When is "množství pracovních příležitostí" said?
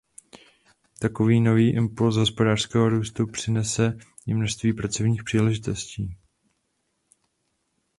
4.33-6.15